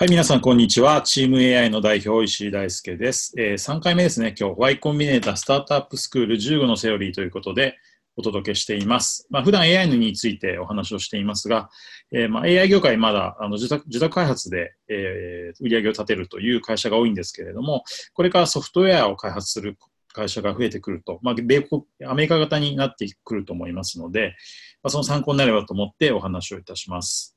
[0.00, 1.02] はい、皆さん、こんにちは。
[1.02, 3.34] チーム AI の代表、石井大輔です。
[3.36, 7.76] えー、3回目ですね、今日、Y コンビネータースタートアップスクール15のセオリーということで、
[8.16, 9.26] お届けしています。
[9.28, 11.68] まあ、普段 AI についてお話をしていますが、
[12.12, 19.76] えー、まあ、AI 業界まだあの受託開発で、えー、売り上げを立てるという会社が多いんですけれども、これからソフトウェアを開発する
[20.14, 24.34] 会社が増えてくると、まあ、米国、アメリカ型になってくると思いますので、
[24.82, 27.36] まあ、その参考になればと思ってお話をいたします。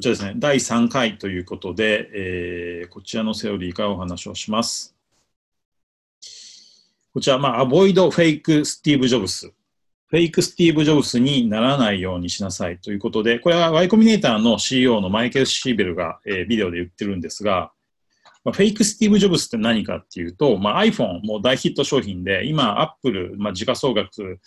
[0.00, 4.96] こちらですね、第3回ということで、えー、こちらのセオリーからお話をします。
[7.12, 9.52] こちら、まあ、 avoid fake スティーブ・ジョブス。
[10.06, 17.70] フェイクスティーブ・ジョブスにならないようにしなさいということで、これは Y コミュネーターの CEO のマイケル・シーベルが、えー、ビデオで言ってるんですが、
[18.42, 24.40] まあ、フェイクスティーブ・ジョブスって何かっていうと、まあ、iPhone も大ヒット商品で、今、Apple、まあ、時価総額、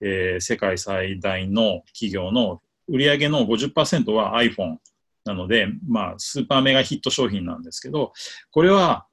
[0.00, 4.76] えー、世界最大の企業の売上の50%は iPhone
[5.24, 8.12] なので、まあ、スーパーメガヒット商品なんですけど、
[8.50, 9.06] これは、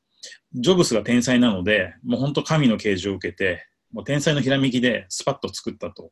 [0.54, 6.12] ジョブスが天才なので、もう本当神の啓示を受けて、もう天才のひらめきでスパッと作ったと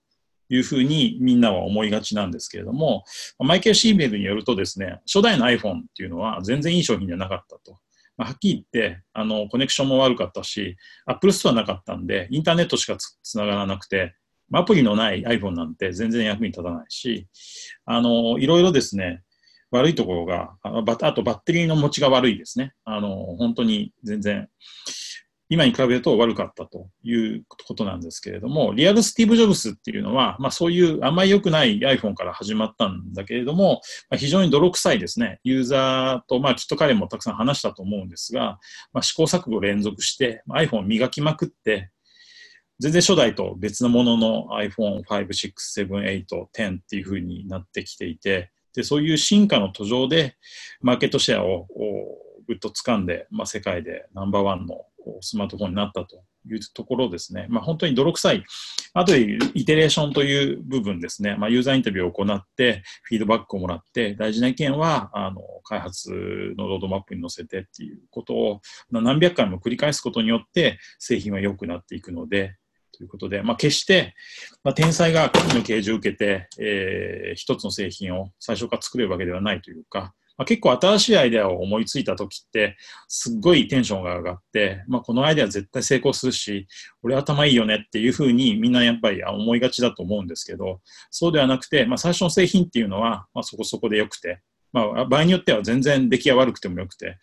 [0.50, 3.04] いうふうにみんなは思いがちなんですけれども、
[3.40, 7.80] マイケル・シーベルによるとですね、初代の iPhone っていうのは全然いい商品じゃなかったと。
[8.18, 14.16] まあ、はっきり言って、あの、コネクションも悪かったし、Apple Store なかったんで、インターネットしかつながらなくて、
[14.54, 17.28] アプリのない iPhone なんて全然役に立たないし、
[17.86, 19.24] あの、いろいろですね、
[19.76, 22.74] 悪いところが、ああとバッテリーの持ちが悪いですね。
[22.84, 24.50] あの、本当に全然、
[25.48, 38.60] 今に比べると悪かったということなんですけれども、リアルスティーブ・ジョブスっていうのは、まあそういうあんまり良くない iPhone から始まったんだけれども、まあ、非常に泥臭いですね、ユーザーと、まあきっと彼もたくさん話したと思うんですが、
[38.92, 41.92] まあ、試行錯誤連続してま、iPhone を磨きまくって、
[42.80, 45.54] 全然初代と別のものの iPhone5、6、
[45.88, 50.36] 7、8、10っていう風になってきていて、で、そういう進化の途上で、
[50.82, 51.68] マーケットシェアを
[52.48, 54.86] ぐっと掴んで、まあ、世界でナンバーワンの
[55.22, 57.48] スマートフォンになったというところですね。
[57.50, 58.44] まあ、本当に泥臭い、
[58.94, 61.36] あとでイテレーションという部分ですね。
[61.36, 66.12] まあ、ユーザーインタビューを行って、フィードバックをもらって、大事な意見は、あの、開発
[66.58, 68.62] のロードマップに載せてっていうことを
[68.92, 72.58] 何百回も繰り返すことによって、製品は良くなっていくので、
[72.98, 74.14] ということで、まあ、決して、
[74.64, 82.76] まあ、天才が神の啓示を受けて、えー、一つの製品を最初から作れるわけではないというか、まあ、結構新しいアイデアを思いついた時って、
[83.08, 86.68] すっごいテンションが上がって、まあ、このアイデア絶対成功するし、
[87.04, 94.42] 俺頭いいよねっていうふうにみんなやっぱり思いがちだと思うんですけど、そうではなくて、まあ、最初の製品っていうのは、まあ、そこそこで良くて、
[94.74, 97.18] まあ、場合によっては全然出来が悪くてもよくて、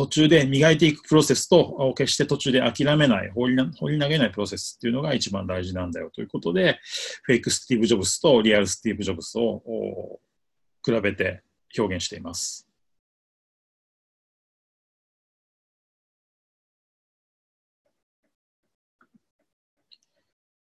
[0.00, 6.78] 途中で磨いていくプロセスと、決して途中で諦めない、放り放り投げないプロセスっていうのが一番大事なんだよということで、
[7.22, 10.18] フェイクスティーブ・ジョブスとリアルスティーブ・ジョブスを
[10.82, 11.42] 比べて
[11.76, 12.66] 表現しています。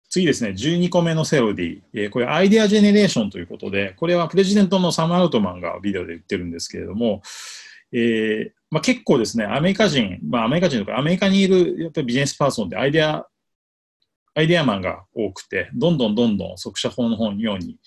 [0.09, 7.21] 次ですね、12個目のセオリー、えー、これ idea generation ということで、これは president のサム・アルトマンがビデオで言ってるんですけれども、
[7.93, 13.25] えーまあ、結構ですね、アメリカ人、まあ、アメリカ人とか、アメリカにいるやっぱりビジネスパーソンでアイデア、
[14.35, 17.77] アイデアマンが多くて、どんどんどんどん速射法の方のように、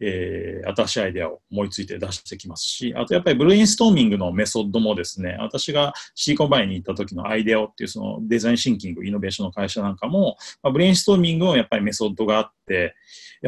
[0.00, 12.94] えー、新しいアイデアを思いついて出してきますし、あとやっぱりブレインストーミングのメソッドもですね、私がシリコンバレーに行った時の IDEOっていうそのデザインシンキング、イノベーションの会社なんかも、まあ、ブレインストーミングもやっぱりメソッドがあって、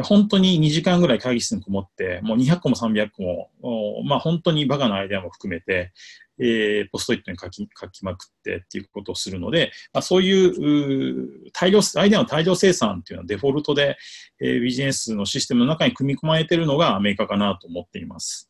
[0.03, 3.23] 本当に2時間ぐらい会議室にこもって、もう200個も300個
[3.61, 5.91] も、まあ本当にバカなアイデアも含めて、
[6.39, 13.97] えー、ポストイットに書き書きまくってっていうことをするので、まあ、そういう大量、アイデアの大量生産っていうのはデフォルトで、
[14.39, 18.49] えー、ビジネスのシステムの中に組み込まれているのがアメリカかなと思っています。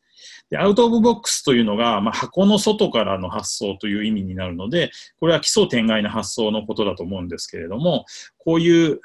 [0.50, 8.04] で、アウトオブボックスというのが、まあ、箱の外からの発想という意味になるので、これは基礎天外な発想のことだと思うんですけれども、
[8.38, 9.00] こういう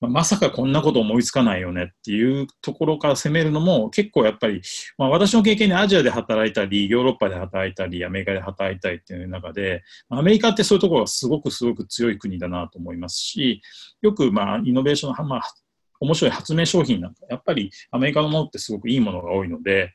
[0.00, 4.62] まさかこんなこと思いつかないよねっていうところから攻めるのも結構やっぱり、
[4.96, 13.60] まあ、私の経験でアジアで働いたり、ヨーロッパで働いたり、アメリカで働いたりっていう中で、アメリカってそういうところがすごくすごく強い国だなと思いますし、
[14.00, 15.42] よくまあイノベーションの、まあ、
[16.00, 19.92] 面白い発明商品なんか、やっぱりアメリカのものってすごくいいものが多いので、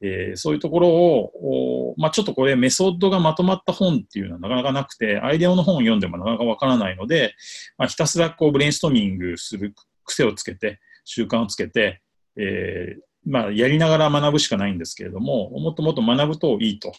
[0.00, 7.34] えー、そういうところを、まあ、ちょっとこれメソッドがまとまった本っていうのはなかなかなくて、アイデアの本を読んでもなかなかわからないので、
[7.78, 12.00] まあ、ひたすらこうブレインストーミングする癖をつけて、習慣をつけて、
[12.36, 16.92] えー、まあ、やりながら学ぶしかないんですけれども、もっともっと学ぶといいと。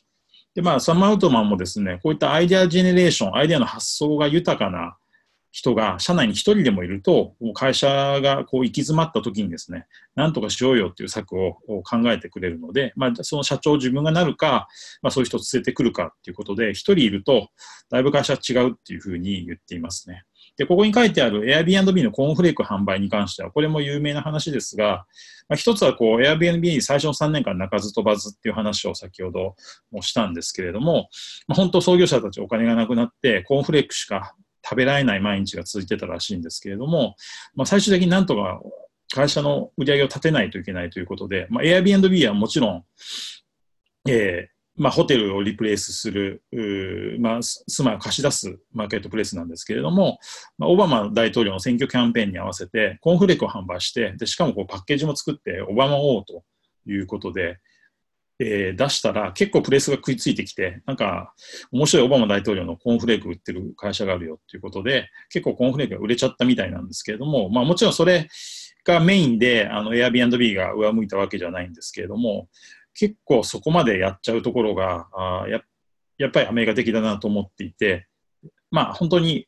[0.56, 4.98] で、まあ、サム・アウトマンもですね、こういったアイデアジェネレーション、アイデアの発想が豊かな
[5.54, 9.86] 人が社内に一人でもいると、会社がこう行き詰まった時にですね、
[10.16, 11.54] なんとかしようよっていう策を
[11.84, 14.68] 考えてくれるので、まあ、その社長自分がなるか、
[15.04, 17.50] まあ、そういう人を連れてくるかっていうことで、一人いると、
[17.92, 20.24] だいぶ会社は違うっていうふうに言っていますね。
[20.58, 25.06] で、ここに書いてある Airbnb のコーンフレーク販売に関しては、これも有名な話ですが、
[25.50, 29.56] まあ、一つはこう Airbnb 最初の3年間鳴かず飛ばずっていう話を先ほど
[29.92, 31.10] もしたんですけれども、
[31.48, 37.15] まあ、本当創業者たちお金がなくなって、コーンフレークしか食べられない毎日が続いてたらしいんですけれども、
[37.56, 38.62] まあ、最終的になんとか
[39.13, 42.83] 会社の売り上げを立てないといけないということで、まあ、Airbnb はもちろん、
[44.07, 46.42] えーまあ、ホテルをリプレイスする、
[47.19, 50.18] まあ、住まいを貸し出すマーケットプレイスなんですけれども、
[50.57, 56.44] まあ、オバマ大統領の選挙キャンペーンに合わせて、コンフレークを販売して、でしかもこうパッケージも作って、オバマ王と
[56.88, 57.59] いうことで、
[58.39, 61.33] えー、出したら結構プレスが食いついてきて、なんか
[61.71, 68.27] 面白いオバマ大統領のコーンフレーク売ってる会社があるよっていうことで、結構コーンフレークが売れちゃったみたいなんですけれども、まあもちろんそれ
[68.85, 72.50] がメインで、あの Airbnb が上向いたわけじゃないんですけれども、
[72.95, 75.62] 結構そこまでやっちゃうところが、あや
[76.18, 78.07] やっぱりアメリカ的だなと思っていて、
[78.71, 79.47] まあ本当に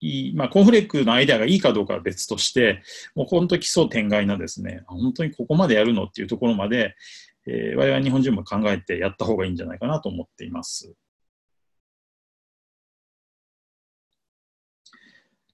[0.00, 2.82] いい、まあ、コーンフレークのアイデアがいいかどうかは別として、
[3.14, 6.94] もう本当に奇想天外なですね、本当にここまでやるのっていうところまで、
[7.46, 10.94] えー、我々日本人も考えてやった方がいいんじゃないかなと思っています。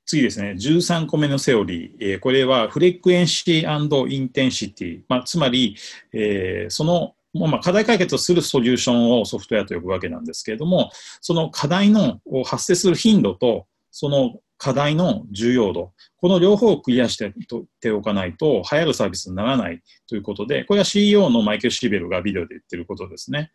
[0.06, 1.96] 次ですね、13個目のセオリー。
[2.00, 5.00] えー、これはフレクエンシーインテンシティ。
[5.08, 5.76] まあ、つまり、
[6.12, 10.90] えー、そのまあ、課題解決をするソリューションをソフトウェアと呼ぶわけなんですけれども、
[11.20, 17.32] その課題の発生する頻度と、その課題の重要度、この両方をクリアして
[17.80, 23.52] ておかないと、流行るサービスにならないということで、これは CEO のマイケル・シーベルがビデオで言ってることですね。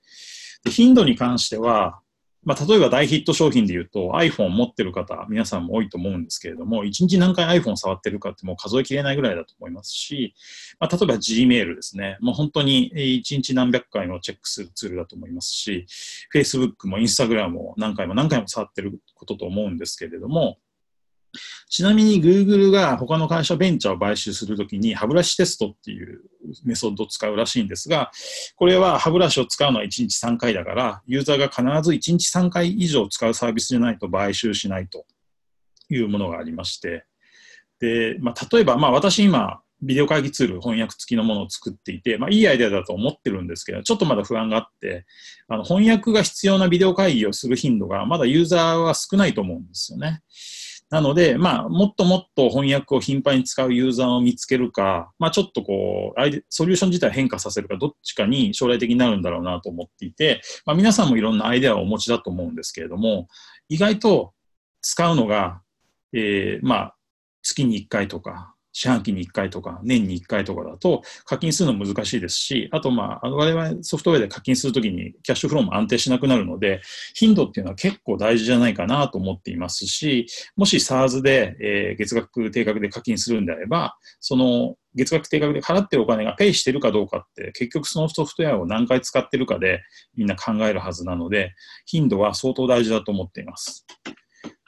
[0.63, 2.00] で頻度に関しては、
[2.44, 10.34] まあ、例えば大ヒット商品で言うと iPhone 持ってる方、皆さんも多いと思うんですけれども、1日何回 iPhone 触ってるかってもう数えきれないぐらいだと思いますし、
[10.80, 12.18] まあ、例えば Gmail ですね。
[12.19, 15.86] もう本当に1日何百回もチェックするツールだと思いますし、
[16.34, 20.58] Facebook も Instagram も何回も何回も触ってることと思うんですけれども、
[21.70, 26.22] ちなみに Google が他の会社ベンチャーを買収するときに歯ブラシテストっていう
[26.64, 28.12] メソッドを使うらしいんですが、
[28.56, 35.06] これは歯ブラシを使うのは1日3回だから、ユーザーが必ず1日3回以上使うサービスじゃないと買収しないと
[35.90, 37.06] いうものがありまして、
[37.80, 45.06] で、まあ、例えば、まあ私今、ビデオ会議ツール翻訳付きのものを作っていて、まあ、いいアイデアだと思ってるんですけど、ちょっとまだ不安があって、
[45.48, 50.22] あの翻訳が必要なビデオ会議をする頻度がまだユーザーは少ないと思うんですよね。
[50.90, 63.28] なので、まあ、もっともっと翻訳を頻繁に使うユーザーを見つけるか、まあ、ちょっとこう、ソリューション自体変化させるか、どっちかに将来的になるんだろうなと思っていて、まあ、皆さんもいろんなアイデアをお持ちだと思うんですけれども、
[63.68, 64.34] 意外と
[64.82, 65.62] 使うのが、
[66.14, 66.96] えー、まあ、
[67.42, 76.81] 月に1回とか、四半期に1回とか、年に1回とかだと課金するの難しいですし、あと、まあ、我々ソフトウェアで課金するときにキャッシュフローも安定しなくなるので、
[77.13, 80.27] 頻度っていうのは結構大事じゃないかなと思っていますし、
[80.57, 89.83] もし SARS で、えー、月額定額で課金するんであれば、その月額定額で払ってるお金がペイしてるかどうかって、結局そのソフトウェアを何回使ってるかで
[90.18, 91.54] みんな考えるはずなので、
[91.86, 93.86] 頻度は相当大事だと思っています。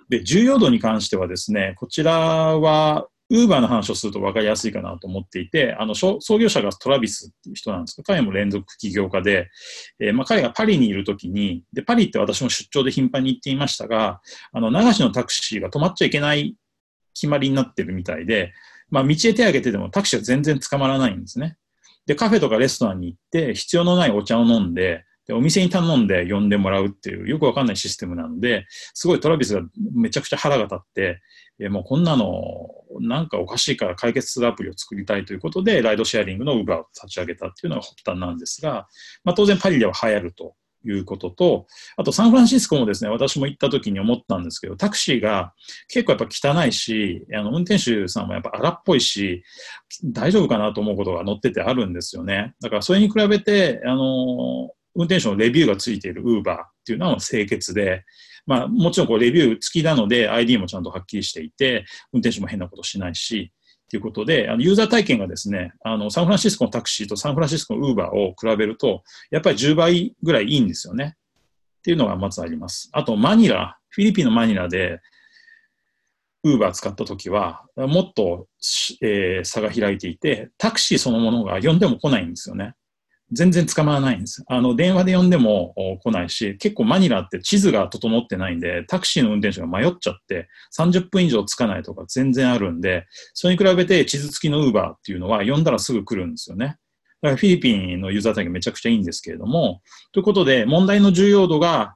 [0.09, 2.13] で、重要度に関してはですね、こちら
[2.57, 9.49] はウーバーの話をすると分かりやすいかなと思っていて、あの、創業者がトラビスっていう人なんですけど、彼も連続起業家で、
[9.99, 14.21] えー、まあ、彼がパリにいるときに、で、パリって私も出張で頻繁に行っていましたが、
[14.53, 16.55] あの、流しのタクシーが止まっちゃいけない
[17.13, 18.53] 決まりになってるみたいで、
[18.89, 21.57] まあ、道へ手を挙げててもタクシーは全然捕まらないんですね。
[22.05, 29.61] で、カフェとかレストランに行って、必要のないお茶を飲んで、で、お店に頼んで呼んでもらうっていう、よくわかんないシステムなので、すごいトラビスが
[29.93, 31.21] めちゃくちゃ腹が立って、
[31.59, 32.31] えもうこんなの
[32.99, 38.87] なんかおかしいから解決するアプリを作りたいということで、ライドシェアリングの Uber を立ち上げたっていうのが発端なんですが、
[39.23, 40.55] まあ、当然パリでは流行ると
[40.85, 41.67] いうことと、
[41.97, 45.53] あとサンフランシスコもですね、私も行った時に思ったんですけど、タクシーが
[45.87, 46.27] 結構やっぱ
[46.63, 49.43] 汚いし、あの運転手さんもやっぱ荒っぽいし、
[50.03, 52.53] 大丈夫かなと思うことが載っててあるんですよね。
[52.61, 58.03] だからそれに比べて、あの、運転手のレビューがついている Uber っていうのは清潔で、
[58.47, 63.51] まあ、もちろんこうレビュー付きなので ID もちゃんとはっきりしていて、運転手も変なことしないし、
[63.89, 71.15] ということで、あのユーザー体験がですね、あのサンフランシスコのタクシーとサンフランシスコのウーバーを比べると、やっぱり10倍ぐらいいいんですよね。
[71.79, 72.89] っていうのがまずあります。
[72.91, 74.99] あと、マニラ、フィリピンのマニラで、
[76.43, 78.47] ウーバー使った時は、もっと、
[79.01, 82.73] えー、差が開いていて、タクシーそのものが呼んでも来ないんですよね。
[83.31, 84.43] 全然捕まらないんです。
[84.47, 96.77] あの、電話で呼んでも来ないし、結構マニラって地図が整ってないんで、タクシーの運転手が迷っちゃって、30分以上つかないとか全然あるんで、それに比べて地図付きのウーバーっていうのは呼んだらすぐ来るんですよね。
[97.21, 99.81] だからフィリピンのユーザー体験めちゃくちゃいいんですけれども、
[100.13, 101.95] ということで、問題の重要度が、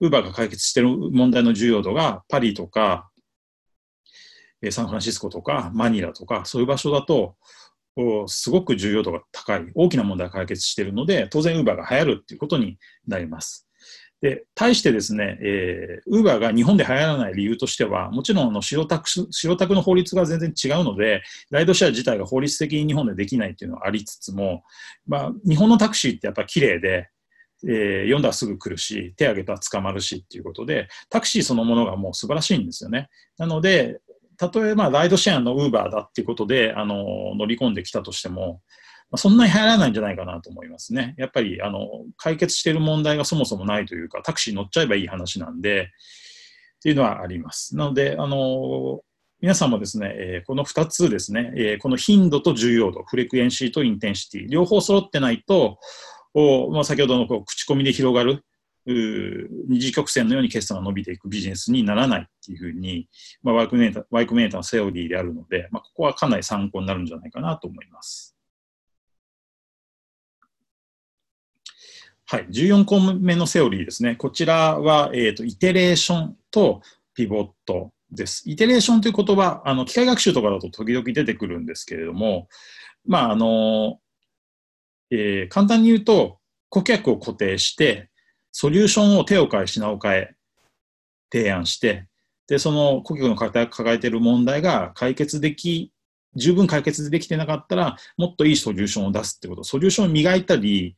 [0.00, 3.10] ウーバーが解決してる問題の重要度が、パリとか、
[4.70, 7.34] サンフランシスコとか、マニラとか、そういう場所だと、
[8.26, 13.68] すごく重要度が高い、大きな問題を解決しているので、当然 Uber が流行るっていうことになります。
[14.22, 24.62] で、対してですね、えー、Uber が日本で流行らない理由としては、もちろんあの白タク白タクの法律が全然違うので、ライドシェア自体が法律的に日本でできないっていうのはありつつも、
[25.08, 27.10] まあ、日本のタクシーってやっぱ綺麗で、
[27.64, 33.08] えー、読んだらすぐ来るし、手挙げたら捕まるしっていうことで、タクシーそのものがもう素晴らしいんですよね。
[33.38, 34.00] なので、
[34.50, 38.60] 例えばライドシェアのウーバーだっていうことで、あの、乗り込んできたとしても、
[39.10, 41.14] まあ、そんなに流行らないんじゃないかなと思いますね。
[41.18, 45.86] やっぱり、あの、解決している問題がそもそもないというか、タクシー乗っちゃえばいい話なんで、っ
[46.82, 47.76] ていうのはあります。
[47.76, 49.02] なので、あの、
[49.40, 55.78] 皆さんもですね、えー、この2つですね、えー、この頻度と重要度、フレクエンシーとインテンシティ、両方揃ってないと、
[56.34, 58.44] おまあ、先ほどのこう口コミで広がる
[58.84, 63.08] 二次曲線のように決算が伸びていくビジネスにならないっていうふうに、
[63.42, 68.36] まあ、ワイクメーター、ワイクメーターのセオリーであるので、まあ、ここはかなり参考になるんじゃないかなと思います。
[72.26, 74.16] はい、14個目のセオリーですね。
[74.16, 76.80] こちらは、えーと、イテレーションと
[77.14, 78.42] ピボットです。
[78.46, 82.48] イテレーションという言葉、あの機械学習とかだと時々出てくるんですけれども、
[83.04, 83.98] まああの
[85.10, 86.38] えー、簡単に言うと、
[86.70, 88.08] 顧客を固定して、
[88.52, 90.34] ソリューションを手を変え品を変え
[91.32, 92.06] 提案して、
[92.46, 95.92] で、その顧客の方が抱えている問題が解決でき、
[96.36, 100.96] 十分解決できてなかったら、もっといいソリューションを出すってこと、ソリューションを磨いたり、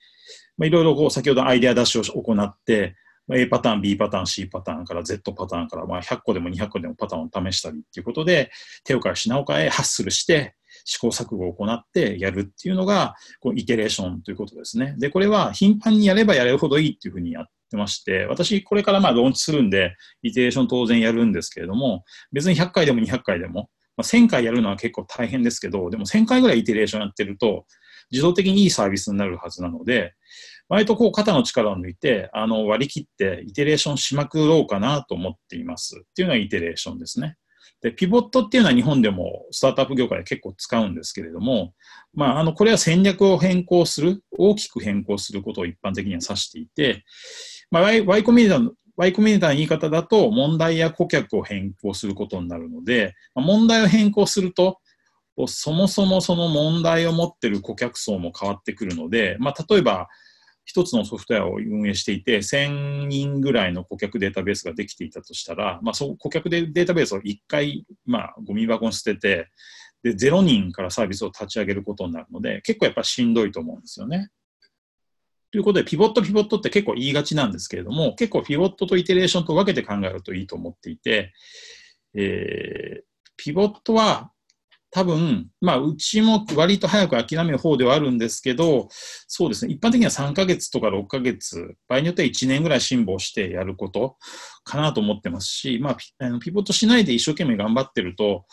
[0.61, 2.97] いろいろこう先ほどアイデア出しを行って、
[3.33, 8.51] A パターン、B パターン、C パターンから Z パターンから、まあ、100個でも200個でもパターンを試したりっていうことで、
[8.85, 14.95] 手を変え品を変え、ハッスルして、試行錯誤を行ってやるっていうのが、こうイテレーションということですね。
[14.99, 27.67] で、これは頻繁にやればやれるほどいいっていうふうにやってまして、私これからまあローンチするんで、イテレーション当然やるんですけれども、別に100回でも200回でも、まあ、1000回やるのは結構大変ですけど、でも1000回ぐらいイテレーションやってると、
[28.11, 30.15] 自動的にいいサービスになるはずなので、
[30.69, 35.97] 割とこう肩の力を抜いて、あの割り切ってイテレーションしまくろうかなと思っています。
[35.99, 37.37] っていうのがイテレーションですね。
[37.83, 41.75] で、ピボットっていうのは日本でもスタートアップ業界で結構使うんですけれども、
[42.15, 47.05] まあ、あの、これは戦略を変更する、大きく変更することを一般的には指していて、
[47.71, 54.79] まあ、Y コミュニティの Y コミュニティの言い方だと、問題や顧客を変更することになるので、問題を変更すると、
[55.49, 60.09] そもそもその問題を持ってる顧客層も変わってくるので、まあ、例えば、
[60.65, 69.51] 一つのソフトウェアを運営していて、1000人ぐらいの顧客データベースができていたとしたら、まあ、そ顧客データベースを1回、まあ、ゴミ箱に捨てて、
[70.03, 74.31] で、0人からサービスを立ち上げることになるので、結構やっぱしんどいと思うんですよね。
[75.51, 81.33] ということで、ピボット、ピボットって結構言いがちなんですけれども、結構ピボットとイテレーションと分けて考えるといいと思っていて、
[82.15, 83.03] えー、
[83.37, 84.33] ピボットは
[84.95, 88.87] 多分、まあ、うちも割と早く諦める方ではあるんですけど、
[89.27, 94.17] そうですね、一般的には3ヶ月とか6ヶ月、場合によっては1年ぐらい辛抱してやること
[94.63, 98.45] かなと思ってますし、まあ、あのピボットしないで一生懸命頑張ってると、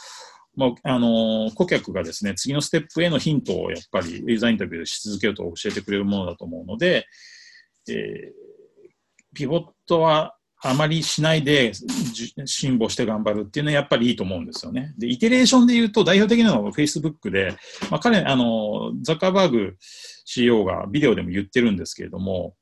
[0.56, 7.06] まあ、あの顧客がですね、次のステップへのヒントをやっぱりユーザーインタビューし続けると教えてくれるものだと思うので、
[7.88, 7.96] えー、
[9.36, 11.72] ピボットはあまりしないで
[12.46, 14.94] 辛抱して頑張るっていうのはやっぱりいいと思うんですよね。
[14.98, 17.56] で、イテレーションで言うと代表的なのは Facebook で、
[17.90, 19.76] まあ、彼、あの、ザッカーバーグ
[20.26, 22.56] CEO がビデオでも言ってるんですけれども、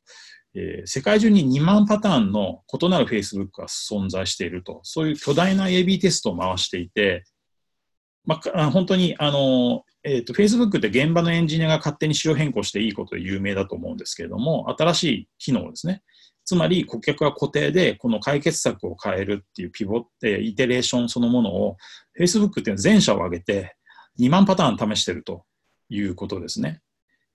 [0.55, 7.25] えー、世界中に2万パターンの異なる Facebook が存在していると、そういう巨大な AB テストを回していて、
[8.25, 16.03] まあ、本当に、あの、えっ、ー、と、Facebook って現場のエンジニアが勝手に仕様変更していいことで有名だと思うんですけれども、新しい機能ですね。
[16.49, 21.77] つまり顧客は固定でこの解決策を変えるっていうピボって、イテレーションそのものを
[22.19, 23.75] Facebook っていうのは全社を挙げて
[24.19, 25.43] 2万パターン試してると
[25.89, 26.81] いうことですね。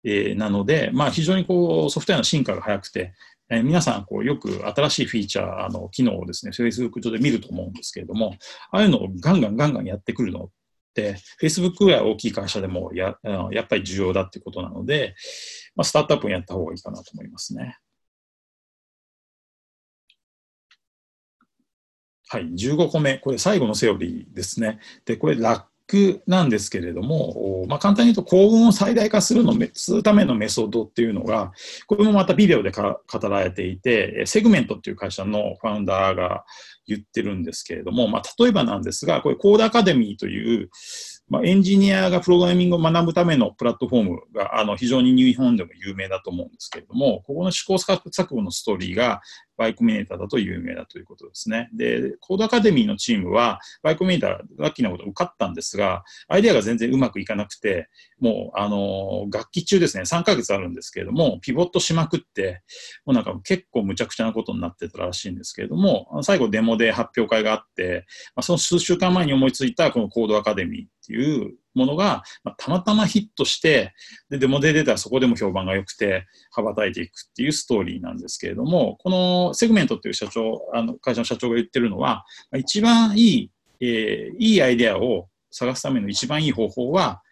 [0.03, 3.15] えー、なので、まあ、非常にこうソフトウェアの進化が早くて、
[3.49, 8.35] えー、皆さんこうよく新しいフィーチャーの機能をですね、Facebook 上で見ると思うんですけれども、
[8.73, 10.49] ああいうのをガンガンガンガンやってくるのっ
[10.93, 13.17] て、Facebook ぐらい大きい会社でもや
[13.53, 15.15] やっぱり重要だってことなので、
[15.77, 17.79] まあ、スタートアップにやった方がいいかなと思いますね。
[22.29, 23.19] はい、15個目。
[23.19, 24.79] これ最後のセオリーですね。
[25.05, 31.53] で、これ楽クなんですけれども、まあ、簡単に言うと幸運を最大化するのするためのメソッドっていうのが、
[31.87, 36.45] これもまたビデオで語られていて、セグメントっていう会社のファウンダーが
[36.87, 40.71] 言ってるんですけれども、まあ、例えばなんですが、これコードアカデミーという、
[41.29, 49.21] まあ、エンジニアがプログラミングを学ぶためのプラットフォームがあの非常に日本でも有名だと思うんですけれども、ここの試行錯誤のストーリーが
[49.57, 51.69] バイコミネーターだと有名だということですね。
[51.75, 62.63] で、コードアカデミーのチームは、バイコミネーター、ラッキーなこと受かったんですが、アイデアが全然うまくいかなくて、もう、あの、学期中ですね、3ヶ月あるんですけれども、ピボットしまくって、
[63.05, 68.07] もうなんか結構むちゃくちゃなことになってたらしいんですけれども、最後デモで発表会があって、
[68.41, 73.95] その数週間前に思いついたこのコードアカデミーっていうものが、まあ、たまたまヒットして、
[74.31, 82.25] で、デモで出たらそこでも評判が良くて、羽ばたいていくっていうストーリーなんですけれども、このセグメントっていう社長、あの会社の社長が言ってるのは、
[82.57, 83.51] 一番いい、
[83.81, 87.23] えー、いいアイデアを探すための一番いい方法は、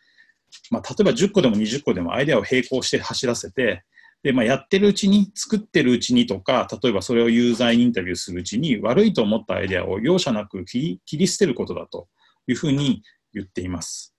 [0.70, 3.84] まあ、例えば10個でも20個でもアイデアを並行して走らせて、
[4.22, 12.08] で、まあ、やってるうちに、作ってるうちにとか、例えばそれをユーザーにインタビューするうちに、悪いと思ったアイデアを容赦なく切り捨てることだと
[12.46, 13.02] いうふうに
[13.34, 14.11] 言っています。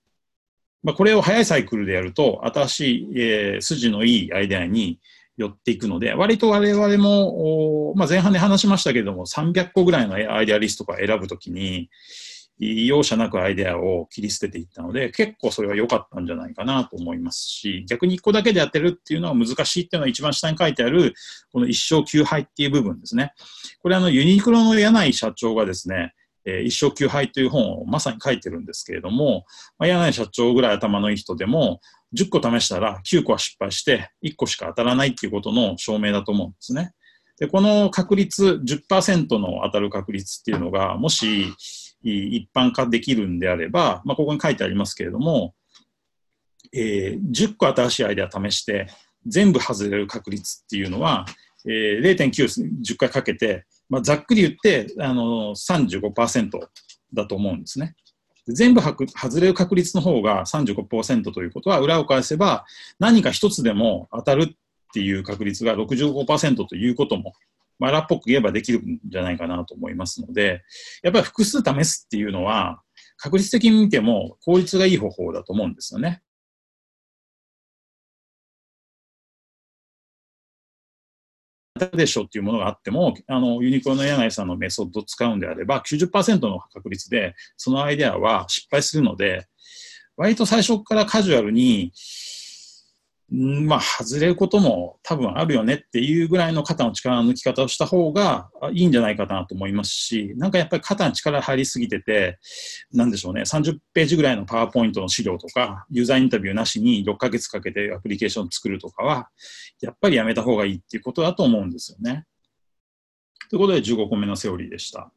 [0.83, 4.99] まあ、これを早いサイクルでやると、新しい、えー、筋のいいアイデアに
[5.37, 11.89] 寄っていくので、割と我々も、まあ、前半で話しましたけれども、300個ぐらいのアイデアリストから選ぶときに、
[12.59, 21.13] 容赦なくアイデアを切り捨てていったので、結構それは良かったんじゃないかなと思いますし、逆に1個だけでやってるっていうのは難しいっていうのは一番下に書いてある、
[21.51, 23.33] この一生休杯っていう部分ですね。
[23.81, 26.13] これあのユニクロの柳井社長がですね、
[26.45, 29.45] えー、一生休杯という本をまさに書いてるんですけれども、
[29.77, 31.79] まあ、柳井社長ぐらい頭のいい人でも、
[32.15, 36.93] 10個試したら9個は失敗して、1個しか当たらないっていうことの証明だと思うんですね。
[37.39, 41.51] で、この確率、10%の当たる確率っていうのが、もし
[42.03, 45.55] 一般化できるんであれば、まあ、ここに書いてありますけれども、
[46.71, 48.88] えー、10個新しいアイデア試して、
[49.25, 51.25] 全部外れる確率っていうのは、
[51.65, 56.50] えー、0.9、10回かけて、まあ、ざっくり言って、あの、35%
[57.13, 57.95] だと思うんですね。
[58.47, 59.05] 全部外
[59.39, 62.65] れる確率の方が35%ということは、裏を返せば、
[62.98, 64.55] 何か一つでも当たるっ
[64.96, 67.33] ていう確率が65%ということも、
[67.77, 70.63] まあ、荒っぽく言えばできるんじゃないかなと思いますので、
[71.03, 72.81] やっぱり複数試すっていうのは、
[73.18, 76.24] 確率的に見ても効率がいい方法だと思うんですよね。
[81.87, 89.48] でしょっていうものがあっても、あの、ユニコーンの柳井さんのメソッドを使うんであれば、90%の確率で、そのアイデアは失敗するので、
[90.17, 91.91] 割と最初からカジュアルに、
[93.35, 102.37] まあ、外れることも多分あるよねっていうぐらいの肩の力の抜き方をした方がいいんじゃないかなと思いますし、なんかやっぱり肩に力入りすぎてて、
[102.91, 109.29] なんでしょうね、30ページぐらいのパワーポイントの資料とか、ユーザーインタビューなしに6ヶ月かけてアプリケーション作るとかは、
[109.81, 112.25] やっぱりやめた方がいいっていうことだと思うんですよね。
[113.50, 115.11] ということで15個目のセオリーでした。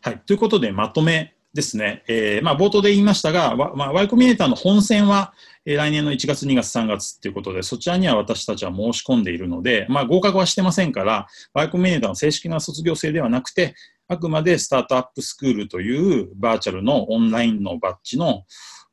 [0.00, 0.18] はい。
[0.20, 5.32] ということで、まとめですね、えー、まあ、冒頭で言いましたが、まあ、Y コミュニーターの本戦は、
[5.64, 13.74] えー、来年の1月、2月、3月ということで、そちらには私たちは申し込んでいるので、まあ、合格はしてませんから、Y コミュニーターの正式な卒業生ではなくて、
[14.06, 18.44] あくまでスタートアップスクールというバーチャルのオンラインのバッジの、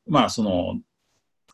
[0.08, 0.80] まあ、その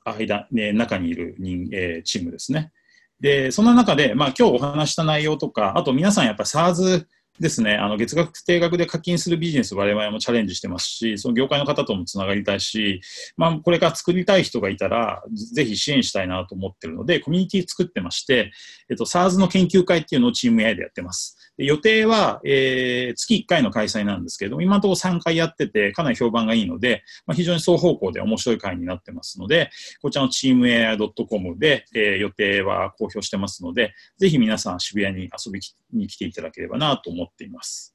[0.06, 2.72] 間、ね、中にいる人、えー、チームですね。
[3.20, 7.06] で、その中で、まあ、今日お話した内容とか、あと皆さんやっぱ SARS
[7.40, 13.02] ですね、あの月額定額で課金するビジネス、我々もチャレンジしてますし、その業界の方ともつながりたいし、
[13.38, 18.52] まあ、これから作りたい人がいたら、ぜひ支援したいなと思ってるので、コミュニティ作ってまして、
[18.90, 21.38] えっと、SARS の研究会っていうのをチーム AI でやってます。
[21.60, 29.70] 予定は、えー、月1回の開催なんですけれども、今のところ3回やってて、かなり評判がいいので、まあ、非常に双方向で面白い会になってますので、
[30.02, 35.60] こちらのチーム AI.com で、えー、予定は公表してますので、ぜひ皆さん渋谷に遊び
[35.92, 37.94] に来ていただければなと思っています。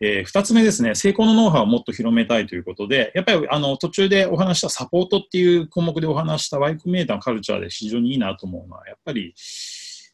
[0.00, 9.34] えー、2つ目ですね、成功のノウハウをもっと広めたいということで、やっぱりあの途中でお話したサポートっていう項目でお話したワイクメーターのカルチャーで非常にいいなと思うのは、やっぱり、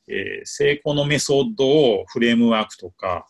[0.09, 3.27] えー、成功のメソッドをフレームワークとか、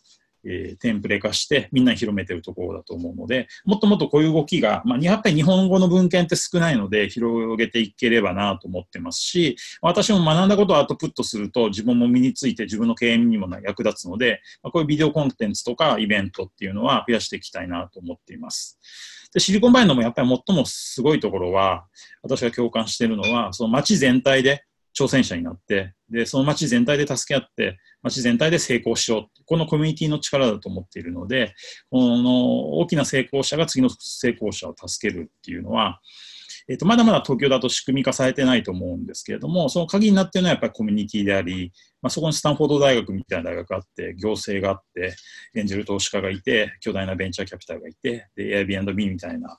[0.47, 18.79] えー、テンプレ化してみんなに広めてるところだと思うので、もっともっとこういう動きが、まあ、やっぱり日本語の文献って少ないので広げていければなと思ってますし、私も学んだことをアウトプットすると自分も身について自分の経営にも役立つので、まあ、こういうビデオコンテンツとかイベントっていうのは増やしていきたいなと思っています。
[19.33, 21.87] でシリコンバインドもやっぱり最もすごいところは、
[22.23, 24.65] 私が共感しているのは、その街全体で
[24.97, 29.45] 挑戦者になって、で、その街全体で助け合って、街全体で成功しよう。
[29.45, 31.55] このコミュニティの力だと思っているので、
[31.91, 36.01] この大きな成功者が次の成功者を助けるっていうのは、
[36.69, 45.15] えっ、ー、と、まだまだ東京だと仕組み化されてないと思うんですけれども、その鍵になっているのはやっぱりコミュニティであり、まあ、そこにスタンフォード大学みたいな大学があって、行政があって、
[45.55, 49.59] エンジェル投資家がいて、巨大なベンチャーキャピタルがいて、で、Airbnb みたいな、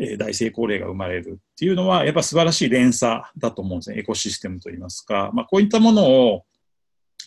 [0.00, 3.98] え大成功例が生まれるっていうのは、やっぱ素晴らしい連鎖だと思うんですね。
[3.98, 5.30] エコシステムといいますか。
[5.34, 6.44] まあ、こういったものを、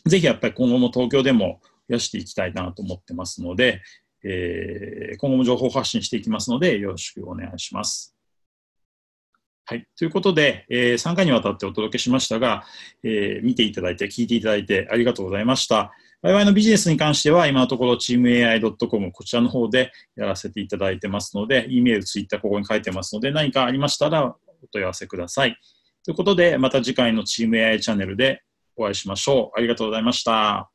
[0.06, 3.82] ぜひやっぱり今後も東京でも増やしていきたいなと思ってますので、
[4.24, 8.16] えー、今後も情報発信していきますので、よろしくお願いします。
[9.66, 9.86] はい。
[9.98, 12.66] ということで、えー、3回にわたってお届けしましたが、
[13.04, 15.92] えー、見ていただいて、聞いていただいてありがとうございました。
[16.24, 24.36] 我々のビジネスに関しては、今のところ teamai.com こちらの方でやらせていただいてますので、E メール、ツイッターここに書いてますので、何かありましたらお
[24.72, 25.58] 問い合わせください。
[26.04, 28.44] ということで、また次回のチーム AI チャンネルで
[28.76, 29.60] お会いしましょう。
[29.60, 30.71] ありがとうございました。